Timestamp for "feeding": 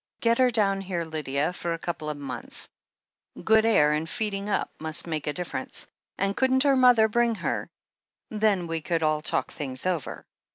4.09-4.49